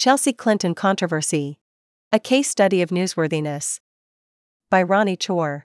[0.00, 1.58] Chelsea Clinton Controversy.
[2.10, 3.80] A Case Study of Newsworthiness.
[4.70, 5.66] By Ronnie Chor.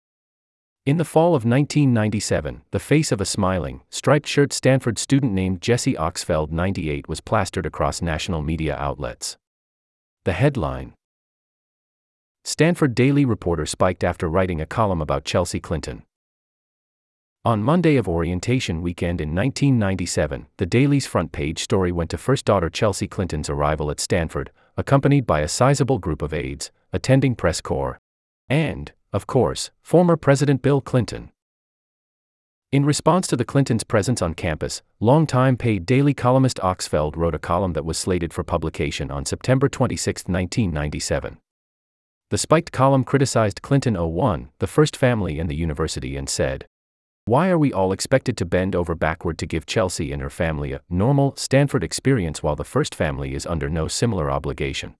[0.86, 5.60] In the fall of 1997, the face of a smiling, striped shirt Stanford student named
[5.60, 9.36] Jesse Oxfeld 98 was plastered across national media outlets.
[10.24, 10.94] The headline
[12.42, 16.04] Stanford Daily reporter spiked after writing a column about Chelsea Clinton.
[17.44, 22.44] On Monday of orientation weekend in 1997, the Daily's front page story went to first
[22.44, 27.60] daughter Chelsea Clinton's arrival at Stanford, accompanied by a sizable group of aides, attending press
[27.60, 27.98] corps,
[28.48, 31.32] and, of course, former President Bill Clinton.
[32.70, 37.40] In response to the Clintons' presence on campus, longtime paid daily columnist Oxfeld wrote a
[37.40, 41.38] column that was slated for publication on September 26, 1997.
[42.30, 46.66] The spiked column criticized Clinton 01, the first family and the university, and said,
[47.24, 50.72] why are we all expected to bend over backward to give Chelsea and her family
[50.72, 54.96] a normal Stanford experience while the first family is under no similar obligation?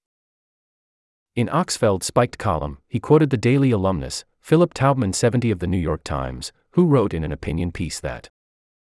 [1.34, 5.78] In Oxfeld's spiked column, he quoted the Daily alumnus, Philip Taubman 70 of the New
[5.78, 8.28] York Times, who wrote in an opinion piece that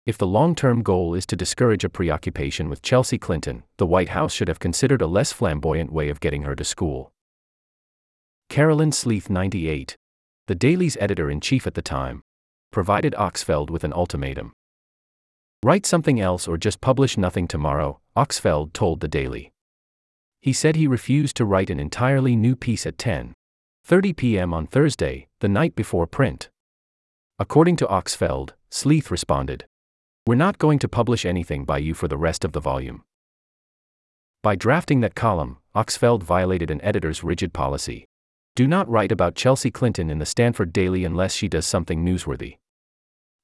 [0.06, 4.10] if the long term goal is to discourage a preoccupation with Chelsea Clinton, the White
[4.10, 7.14] House should have considered a less flamboyant way of getting her to school.
[8.50, 9.96] Carolyn Sleeth 98,
[10.48, 12.24] the Daily's editor in chief at the time,
[12.72, 14.54] provided Oxfeld with an ultimatum.
[15.64, 19.52] Write something else or just publish nothing tomorrow, Oxfeld told the Daily.
[20.42, 24.54] He said he refused to write an entirely new piece at 10:30 p.m.
[24.54, 26.50] on Thursday, the night before print.
[27.38, 29.66] According to Oxfeld, Sleeth responded,
[30.26, 33.04] "We're not going to publish anything by you for the rest of the volume."
[34.42, 38.06] By drafting that column, Oxfeld violated an editor's rigid policy.
[38.60, 42.58] Do not write about Chelsea Clinton in the Stanford Daily unless she does something newsworthy.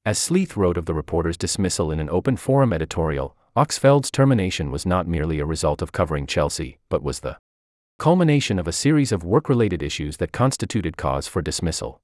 [0.03, 4.85] As Sleeth wrote of the reporter's dismissal in an open forum editorial, Oxfeld's termination was
[4.85, 7.37] not merely a result of covering Chelsea, but was the
[7.97, 12.01] culmination of a series of work related issues that constituted cause for dismissal.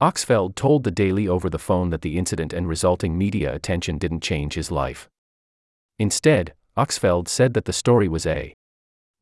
[0.00, 4.22] Oxfeld told the Daily over the phone that the incident and resulting media attention didn't
[4.22, 5.10] change his life.
[5.98, 8.54] Instead, Oxfeld said that the story was a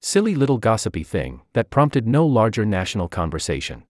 [0.05, 3.85] silly little gossipy thing that prompted no larger national conversation.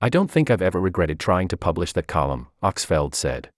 [0.00, 3.50] I don't think I've ever regretted trying to publish that column, Oxfeld said.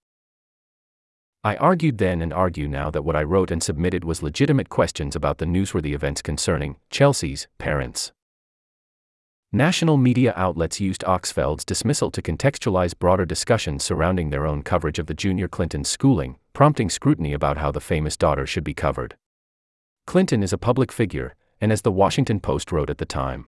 [1.43, 5.17] I argued then and argue now that what I wrote and submitted was legitimate questions
[5.17, 8.13] about the newsworthy events concerning Chelsea's parents.
[9.53, 15.07] National media outlets used Oxfeld's dismissal to contextualize broader discussions surrounding their own coverage of
[15.07, 19.17] the junior Clinton's schooling, prompting scrutiny about how the famous daughter should be covered.
[20.11, 23.47] Clinton is a public figure, and as the Washington Post wrote at the time,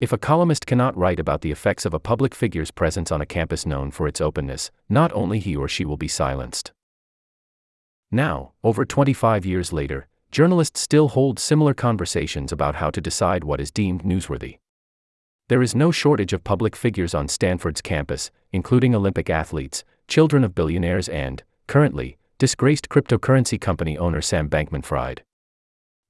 [0.00, 3.24] if a columnist cannot write about the effects of a public figure's presence on a
[3.24, 6.72] campus known for its openness, not only he or she will be silenced.
[8.10, 13.58] Now, over 25 years later, journalists still hold similar conversations about how to decide what
[13.58, 14.58] is deemed newsworthy.
[15.48, 20.54] There is no shortage of public figures on Stanford's campus, including Olympic athletes, children of
[20.54, 25.22] billionaires, and, currently, disgraced cryptocurrency company owner Sam Bankman Fried.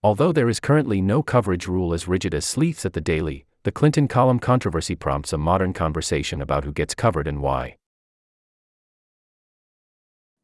[0.05, 3.73] Although there is currently no coverage rule as rigid as Sleeth's at the Daily, the
[3.73, 7.79] Clinton column controversy prompts a modern conversation about who gets covered and why.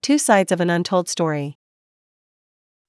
[0.01, 1.59] Two sides of an untold story.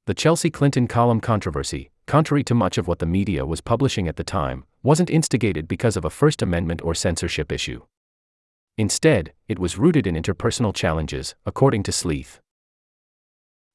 [0.06, 4.16] The Chelsea Clinton column controversy, contrary to much of what the media was publishing at
[4.16, 7.82] the time, wasn't instigated because of a First Amendment or censorship issue.
[8.78, 12.40] Instead, it was rooted in interpersonal challenges, according to Sleeth.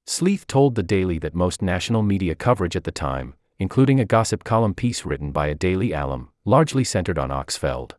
[0.08, 4.44] Sleeth told the Daily that most national media coverage at the time, including a gossip
[4.44, 7.92] column piece written by a Daily alum, largely centered on Oxfeld.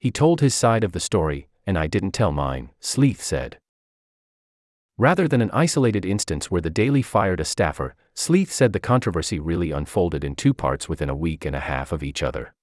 [0.00, 3.58] He told his side of the story, and I didn't tell mine, Sleeth said.
[4.98, 9.38] Rather than an isolated instance where the Daily fired a staffer, Sleeth said the controversy
[9.38, 12.54] really unfolded in two parts within a week and a half of each other.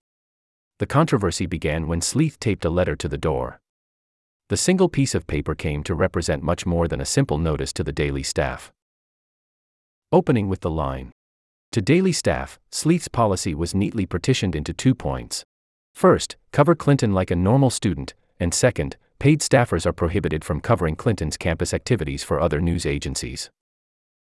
[0.79, 3.61] The controversy began when Sleeth taped a letter to the door.
[4.49, 7.83] The single piece of paper came to represent much more than a simple notice to
[7.83, 8.71] the daily staff.
[10.13, 11.11] Opening with the line
[11.73, 15.43] To daily staff, Sleeth's policy was neatly partitioned into two points.
[15.93, 20.95] First, cover Clinton like a normal student, and second, paid staffers are prohibited from covering
[20.95, 23.49] Clinton's campus activities for other news agencies.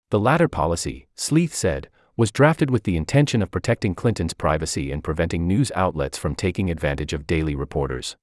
[0.09, 5.01] The latter policy, Sleeth said, was drafted with the intention of protecting Clinton's privacy and
[5.01, 8.17] preventing news outlets from taking advantage of daily reporters.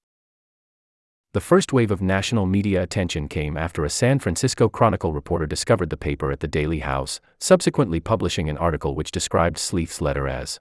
[1.37, 5.91] The first wave of national media attention came after a San Francisco Chronicle reporter discovered
[5.91, 10.59] the paper at the Daily House, subsequently publishing an article which described Sleeth's letter as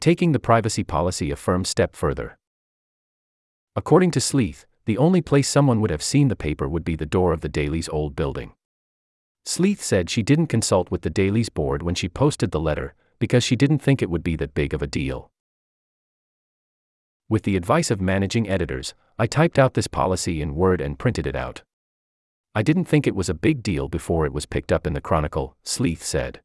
[0.00, 2.38] taking the privacy policy a firm step further.
[3.76, 7.04] According to Sleeth, the only place someone would have seen the paper would be the
[7.04, 8.54] door of the Daily's old building.
[9.44, 13.44] Sleeth said she didn't consult with the Daily's board when she posted the letter because
[13.44, 15.30] she didn't think it would be that big of a deal.
[17.28, 21.26] With the advice of managing editors, I typed out this policy in Word and printed
[21.26, 21.62] it out.
[22.54, 25.00] I didn't think it was a big deal before it was picked up in the
[25.00, 26.40] Chronicle, Sleeth said.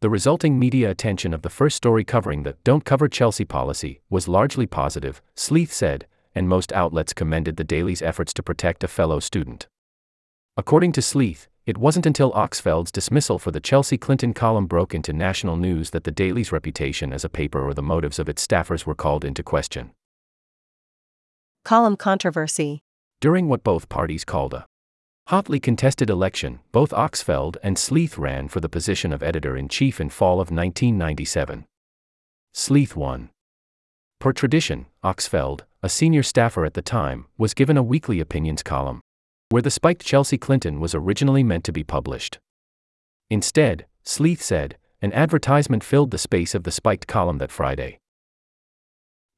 [0.00, 4.26] The resulting media attention of the first story covering the Don't Cover Chelsea policy was
[4.26, 9.20] largely positive, Sleeth said, and most outlets commended the Daily's efforts to protect a fellow
[9.20, 9.68] student.
[10.56, 15.12] According to Sleeth, it wasn't until Oxfeld's dismissal for the Chelsea Clinton column broke into
[15.12, 18.86] national news that the Daily's reputation as a paper or the motives of its staffers
[18.86, 19.90] were called into question.
[21.64, 22.82] Column controversy.
[23.20, 24.66] During what both parties called a
[25.26, 30.00] hotly contested election, both Oxfeld and Sleeth ran for the position of editor in chief
[30.00, 31.64] in fall of 1997.
[32.54, 33.30] Sleeth won.
[34.20, 39.00] Per tradition, Oxfeld, a senior staffer at the time, was given a weekly opinions column,
[39.50, 42.38] where the spiked Chelsea Clinton was originally meant to be published.
[43.30, 47.98] Instead, Sleeth said, an advertisement filled the space of the spiked column that Friday.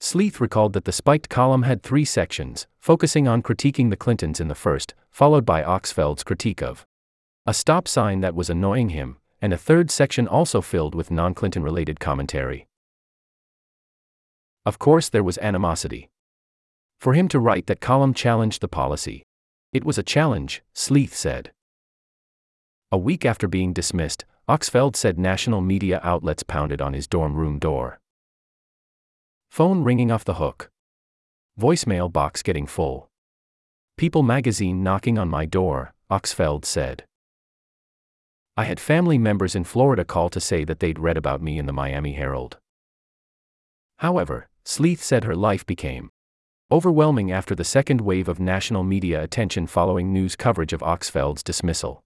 [0.01, 4.49] Sleeth recalled that the spiked column had three sections, focusing on critiquing the Clintons in
[4.49, 6.87] the first, followed by Oxfeld's critique of
[7.45, 11.35] a stop sign that was annoying him, and a third section also filled with non
[11.35, 12.67] Clinton related commentary.
[14.65, 16.11] Of course, there was animosity.
[16.99, 19.25] For him to write that column challenged the policy,
[19.73, 21.53] it was a challenge, Sleeth said.
[22.91, 27.59] A week after being dismissed, Oxfeld said national media outlets pounded on his dorm room
[27.59, 28.01] door.
[29.51, 30.71] Phone ringing off the hook.
[31.61, 33.11] Voicemail box getting full.
[33.99, 37.05] People magazine knocking on my door, Oxfeld said.
[38.57, 41.67] I had family members in Florida call to say that they'd read about me in
[41.67, 42.59] the Miami Herald.
[43.99, 46.11] However, Sleeth said her life became
[46.71, 52.03] overwhelming after the second wave of national media attention following news coverage of Oxfeld's dismissal.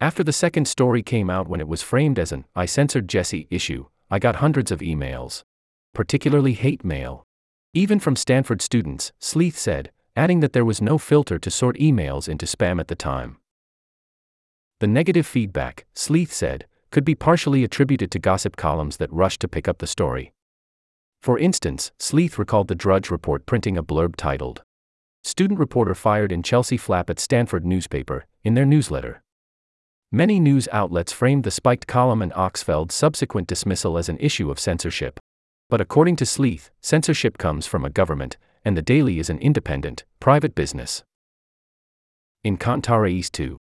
[0.00, 3.46] After the second story came out when it was framed as an I censored Jesse
[3.50, 5.42] issue, I got hundreds of emails.
[5.94, 7.24] Particularly hate mail.
[7.72, 12.28] Even from Stanford students, Sleeth said, adding that there was no filter to sort emails
[12.28, 13.38] into spam at the time.
[14.80, 19.48] The negative feedback, Sleeth said, could be partially attributed to gossip columns that rushed to
[19.48, 20.32] pick up the story.
[21.26, 24.62] For instance, Sleeth recalled the Drudge Report printing a blurb titled,
[25.24, 29.24] Student Reporter Fired in Chelsea Flap at Stanford Newspaper, in their newsletter.
[30.12, 34.60] Many news outlets framed the spiked column and Oxfeld's subsequent dismissal as an issue of
[34.60, 35.18] censorship.
[35.68, 40.04] But according to Sleeth, censorship comes from a government, and the Daily is an independent,
[40.20, 41.02] private business.
[42.44, 43.56] In contraste to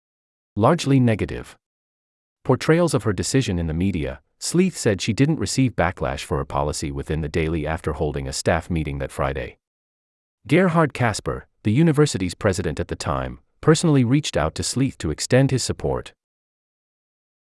[0.55, 1.55] largely negative
[2.43, 6.45] portrayals of her decision in the media, Sleeth said she didn't receive backlash for her
[6.45, 9.57] policy within the Daily after holding a staff meeting that Friday.
[10.47, 15.49] Gerhard Casper, the university's president at the time, personally reached out to Sleeth to extend
[15.49, 16.13] his support.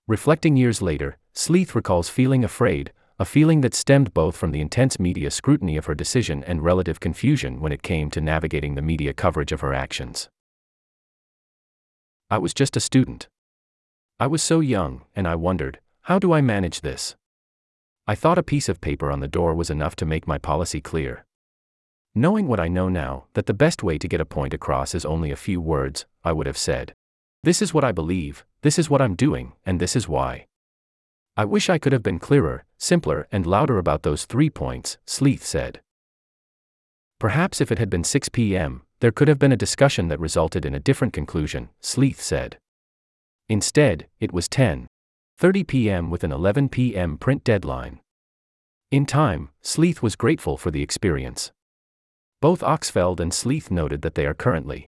[0.07, 4.99] Reflecting years later, Sleeth recalls feeling afraid, a feeling that stemmed both from the intense
[4.99, 9.13] media scrutiny of her decision and relative confusion when it came to navigating the media
[9.13, 10.29] coverage of her actions.
[12.29, 13.29] I was just a student.
[14.19, 17.15] I was so young, and I wondered, how do I manage this?
[18.07, 20.81] I thought a piece of paper on the door was enough to make my policy
[20.81, 21.25] clear.
[22.15, 25.05] Knowing what I know now, that the best way to get a point across is
[25.05, 26.93] only a few words, I would have said.
[27.43, 30.47] This is what I believe, this is what I'm doing, and this is why.
[31.37, 35.45] I wish I could have been clearer, simpler, and louder about those three points, Sleeth
[35.45, 35.81] said.
[37.19, 40.65] Perhaps if it had been 6 p.m., there could have been a discussion that resulted
[40.65, 42.57] in a different conclusion, Sleeth said.
[43.47, 44.87] Instead, it was 10.
[45.41, 46.11] 30 p.m.
[46.11, 47.17] with an 11 p.m.
[47.17, 47.99] print deadline.
[48.91, 51.51] In time, Sleeth was grateful for the experience.
[52.41, 54.85] Both Oxfeld and Sleeth noted that they are currently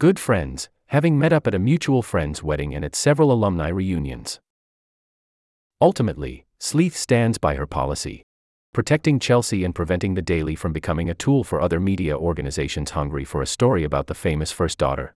[0.00, 4.40] good friends, having met up at a mutual friend's wedding and at several alumni reunions.
[5.80, 8.24] Ultimately, Sleeth stands by her policy,
[8.72, 13.24] protecting Chelsea and preventing the Daily from becoming a tool for other media organizations hungry
[13.24, 15.14] for a story about the famous first daughter.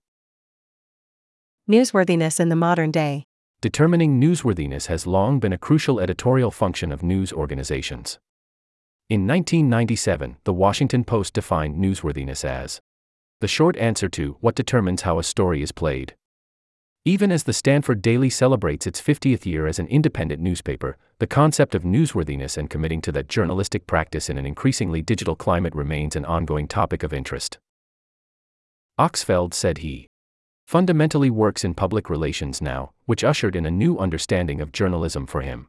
[1.68, 3.24] Newsworthiness in the modern day.
[3.60, 8.20] Determining newsworthiness has long been a crucial editorial function of news organizations.
[9.10, 12.80] In 1997, The Washington Post defined newsworthiness as
[13.40, 16.14] the short answer to what determines how a story is played.
[17.04, 21.74] Even as the Stanford Daily celebrates its 50th year as an independent newspaper, the concept
[21.74, 26.24] of newsworthiness and committing to that journalistic practice in an increasingly digital climate remains an
[26.24, 27.58] ongoing topic of interest.
[29.00, 30.06] Oxfeld said he
[30.68, 35.40] fundamentally works in public relations now, which ushered in a new understanding of journalism for
[35.40, 35.66] him.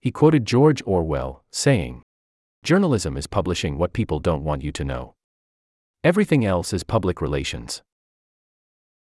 [0.00, 2.02] He quoted George Orwell, saying,
[2.64, 5.14] Journalism is publishing what people don't want you to know.
[6.02, 7.82] Everything else is public relations.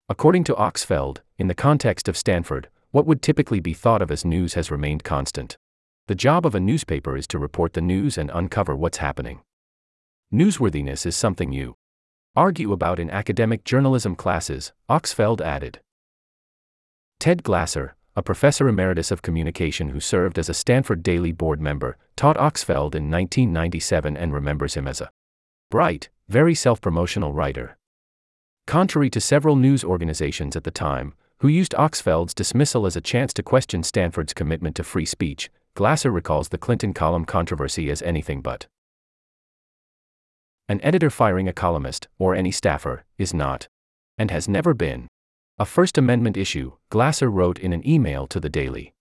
[0.08, 4.24] According to Oxfeld, in the context of Stanford, what would typically be thought of as
[4.24, 5.56] news has remained constant.
[6.08, 9.42] The job of a newspaper is to report the news and uncover what's happening.
[10.34, 11.76] Newsworthiness is something you
[12.38, 15.80] argue about in academic journalism classes, Oxfeld added.
[17.18, 21.96] Ted Glasser, a professor emeritus of communication who served as a Stanford Daily board member,
[22.14, 25.10] taught Oxfeld in 1997 and remembers him as a
[25.68, 27.76] bright, very self promotional writer.
[28.68, 33.34] Contrary to several news organizations at the time, who used Oxfeld's dismissal as a chance
[33.34, 38.42] to question Stanford's commitment to free speech, Glasser recalls the Clinton column controversy as anything
[38.42, 38.68] but.
[40.70, 43.68] An editor firing a columnist, or any staffer, is not,
[44.18, 45.08] and has never been,
[45.58, 48.92] a First Amendment issue, Glasser wrote in an email to the Daily.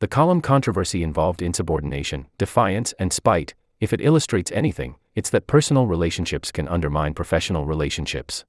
[0.00, 3.54] The column controversy involved insubordination, defiance, and spite.
[3.80, 8.44] If it illustrates anything, it's that personal relationships can undermine professional relationships.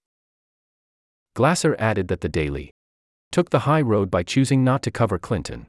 [1.36, 2.72] Glasser added that the Daily
[3.32, 5.68] took the high road by choosing not to cover Clinton.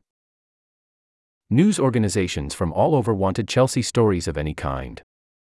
[1.51, 5.03] News organizations from all over wanted Chelsea stories of any kind.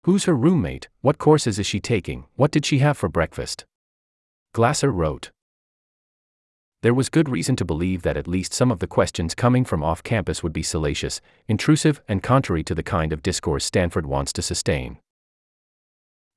[0.09, 0.89] Who's her roommate?
[1.03, 2.25] What courses is she taking?
[2.35, 3.67] What did she have for breakfast?
[4.55, 5.33] Glasser wrote.
[6.81, 9.83] There was good reason to believe that at least some of the questions coming from
[9.83, 14.33] off campus would be salacious, intrusive, and contrary to the kind of discourse Stanford wants
[14.33, 14.97] to sustain.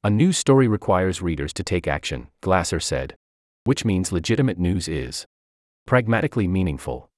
[0.04, 3.16] A news story requires readers to take action, Glasser said.
[3.64, 5.26] Which means legitimate news is
[5.88, 7.10] pragmatically meaningful.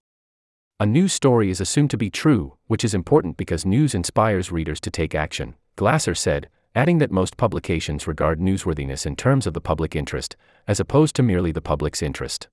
[0.80, 4.80] A news story is assumed to be true, which is important because news inspires readers
[4.82, 9.62] to take action, Glasser said, adding that most publications regard newsworthiness in terms of the
[9.62, 10.36] public interest,
[10.68, 12.48] as opposed to merely the public's interest.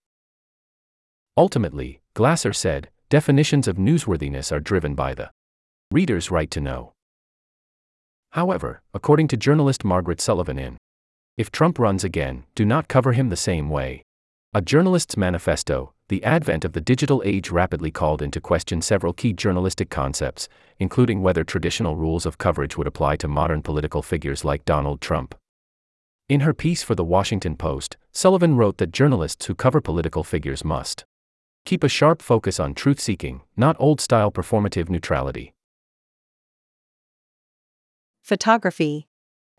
[1.37, 5.31] Ultimately, Glasser said, definitions of newsworthiness are driven by the
[5.91, 6.93] reader's right to know.
[8.33, 10.77] However, according to journalist Margaret Sullivan in
[11.37, 14.03] If Trump Runs Again, Do Not Cover Him the Same Way.
[14.55, 19.33] A Journalist's Manifesto, the advent of the digital age rapidly called into question several key
[19.33, 20.49] journalistic concepts,
[20.81, 25.37] including whether traditional rules of coverage would apply to modern political figures like Donald Trump.
[26.29, 30.64] In her piece for The Washington Post, Sullivan wrote that journalists who cover political figures
[30.64, 31.05] must
[31.64, 35.55] keep a sharp focus on truth seeking, not old style performative neutrality.
[38.21, 39.07] Photography.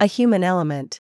[0.02, 1.00] A human element.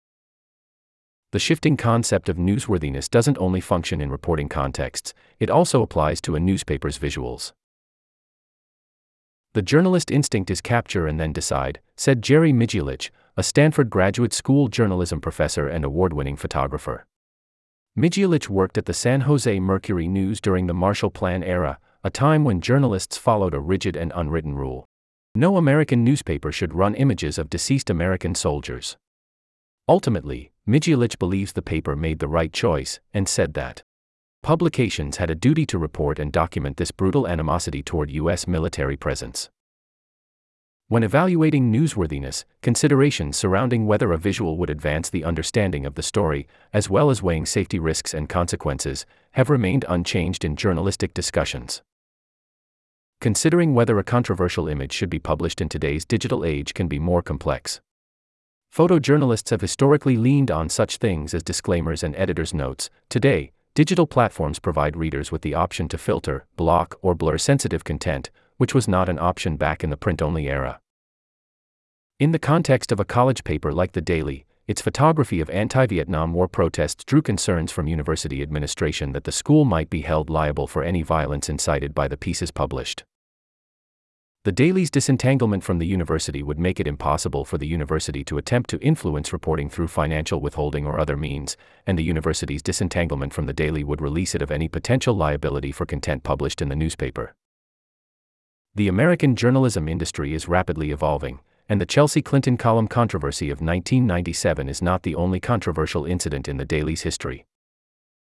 [1.32, 6.36] The shifting concept of newsworthiness doesn't only function in reporting contexts, it also applies to
[6.36, 7.52] a newspaper's visuals.
[9.54, 14.68] The journalist instinct is capture and then decide, said Geri Migielicz, a Stanford graduate school
[14.68, 17.06] journalism professor and award winning photographer.
[17.98, 22.44] Migielicz worked at the San Jose Mercury News during the Marshall Plan era, a time
[22.44, 24.86] when journalists followed a rigid and unwritten rule.
[25.34, 28.98] No American newspaper should run images of deceased American soldiers.
[29.88, 33.84] Ultimately, Migielicz believes the paper made the right choice and said that
[34.42, 38.48] publications had a duty to report and document this brutal animosity toward U.S.
[38.48, 39.50] military presence.
[40.88, 46.48] When evaluating newsworthiness, considerations surrounding whether a visual would advance the understanding of the story,
[46.74, 51.84] as well as weighing safety risks and consequences, have remained unchanged in journalistic discussions.
[53.22, 57.22] Considering whether a controversial image should be published in today's digital age can be more
[57.22, 57.82] complex.
[58.76, 62.90] Photojournalists have historically leaned on such things as disclaimers and editor's notes.
[63.08, 68.32] Today, digital platforms provide readers with the option to filter, block, or blur sensitive content,
[68.58, 70.82] which was not an option back in the print only era.
[72.20, 76.34] In the context of a college paper like The Daily, its photography of anti Vietnam
[76.34, 80.84] War protests drew concerns from university administration that the school might be held liable for
[80.84, 83.06] any violence incited by the pieces published.
[84.46, 88.70] The Daily's disentanglement from the university would make it impossible for the university to attempt
[88.70, 93.54] to influence reporting through financial withholding or other means, and the university's disentanglement from the
[93.54, 97.34] Daily would release it of any potential liability for content published in the newspaper.
[98.76, 104.70] The American journalism industry is rapidly evolving, and the Chelsea Clinton column controversy of 1997
[104.70, 107.48] is not the only controversial incident in the Daily's history.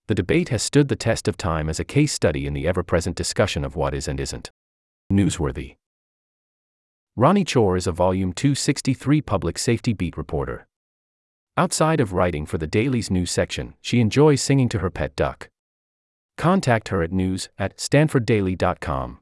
[0.07, 2.83] The debate has stood the test of time as a case study in the ever
[2.83, 4.51] present discussion of what is and isn't
[5.09, 5.77] newsworthy.
[7.19, 10.69] Ronnie Chor is a Volume 263 public safety beat reporter.
[11.57, 15.49] Outside of writing for the Daily's news section, she enjoys singing to her pet duck.
[16.38, 19.18] Contact her at news at stanforddaily.com.